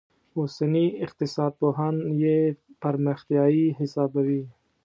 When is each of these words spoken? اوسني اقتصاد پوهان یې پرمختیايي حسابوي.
اوسني 0.37 0.85
اقتصاد 1.05 1.51
پوهان 1.61 1.95
یې 2.23 2.37
پرمختیايي 2.81 3.65
حسابوي. 3.77 4.43